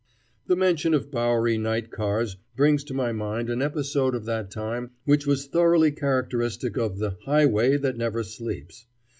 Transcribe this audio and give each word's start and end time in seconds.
The 0.47 0.55
mention 0.55 0.95
of 0.95 1.11
Bowery 1.11 1.59
night 1.59 1.91
cars 1.91 2.35
brings 2.55 2.83
to 2.85 2.93
my 2.95 3.11
mind 3.11 3.51
an 3.51 3.61
episode 3.61 4.15
of 4.15 4.25
that 4.25 4.49
time 4.49 4.89
which 5.05 5.27
was 5.27 5.45
thoroughly 5.45 5.91
characteristic 5.91 6.75
of 6.75 6.97
the 6.97 7.17
"highway 7.25 7.77
that 7.77 7.97
never 7.97 8.23
sleeps." 8.23 8.87